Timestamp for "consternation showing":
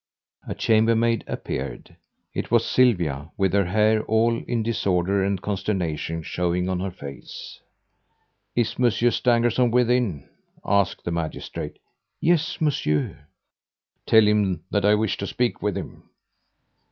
5.39-6.67